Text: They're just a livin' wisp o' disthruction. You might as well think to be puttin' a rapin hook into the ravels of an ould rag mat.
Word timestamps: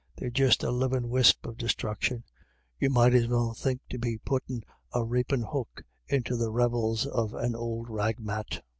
They're 0.15 0.31
just 0.31 0.63
a 0.63 0.71
livin' 0.71 1.09
wisp 1.09 1.45
o' 1.45 1.53
disthruction. 1.53 2.23
You 2.79 2.89
might 2.89 3.13
as 3.13 3.27
well 3.27 3.53
think 3.53 3.81
to 3.91 3.99
be 3.99 4.17
puttin' 4.17 4.63
a 4.95 5.03
rapin 5.03 5.43
hook 5.43 5.83
into 6.07 6.35
the 6.35 6.49
ravels 6.49 7.05
of 7.05 7.35
an 7.35 7.53
ould 7.55 7.87
rag 7.87 8.19
mat. 8.19 8.63